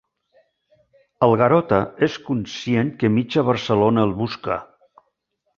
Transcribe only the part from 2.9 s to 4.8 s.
que mitja Barcelona el busca.